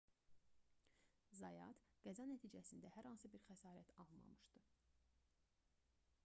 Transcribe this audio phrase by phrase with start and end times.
[1.41, 4.65] zayat qəza nəticəsində hər hansı bir xəsarət almamışdı